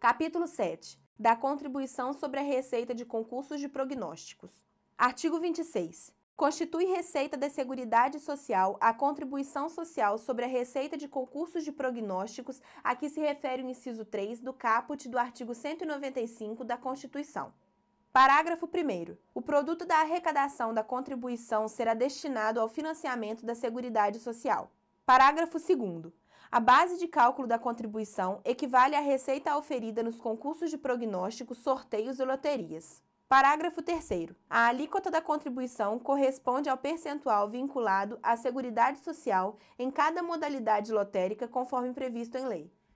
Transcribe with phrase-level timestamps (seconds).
[0.00, 0.98] Capítulo 7.
[1.18, 4.50] Da contribuição sobre a receita de concursos de prognósticos.
[4.96, 6.10] Artigo 26.
[6.34, 12.62] Constitui receita da Seguridade Social a contribuição social sobre a receita de concursos de prognósticos
[12.82, 17.52] a que se refere o inciso 3 do caput do artigo 195 da Constituição.
[18.10, 19.18] Parágrafo 1.
[19.34, 24.72] O produto da arrecadação da contribuição será destinado ao financiamento da Seguridade Social.
[25.04, 26.10] Parágrafo 2.
[26.52, 32.18] A base de cálculo da contribuição equivale à receita oferida nos concursos de prognósticos, sorteios
[32.18, 33.00] e loterias.
[33.28, 34.30] Parágrafo 3.
[34.50, 41.46] A alíquota da contribuição corresponde ao percentual vinculado à Seguridade Social em cada modalidade lotérica,
[41.46, 42.79] conforme previsto em lei.